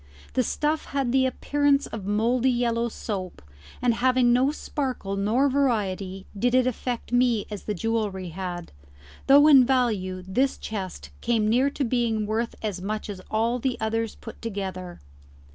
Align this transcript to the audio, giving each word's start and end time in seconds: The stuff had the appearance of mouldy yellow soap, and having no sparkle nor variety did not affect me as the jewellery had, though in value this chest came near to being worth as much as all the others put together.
The 0.33 0.41
stuff 0.41 0.85
had 0.85 1.11
the 1.11 1.27
appearance 1.27 1.85
of 1.85 2.07
mouldy 2.07 2.49
yellow 2.49 2.89
soap, 2.89 3.39
and 3.83 3.93
having 3.93 4.33
no 4.33 4.49
sparkle 4.51 5.15
nor 5.15 5.47
variety 5.47 6.25
did 6.35 6.55
not 6.55 6.65
affect 6.65 7.11
me 7.11 7.45
as 7.51 7.65
the 7.65 7.75
jewellery 7.75 8.29
had, 8.29 8.71
though 9.27 9.45
in 9.45 9.63
value 9.63 10.23
this 10.27 10.57
chest 10.57 11.11
came 11.21 11.47
near 11.47 11.69
to 11.69 11.83
being 11.83 12.25
worth 12.25 12.55
as 12.63 12.81
much 12.81 13.11
as 13.11 13.21
all 13.29 13.59
the 13.59 13.77
others 13.79 14.15
put 14.15 14.41
together. 14.41 14.99